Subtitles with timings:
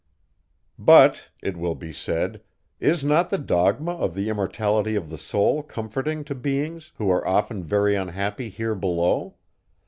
[0.79, 2.41] "But," it will be said,
[2.79, 7.27] "is not the dogma of the immortality of the soul comforting to beings, who are
[7.27, 9.35] often very unhappy here below?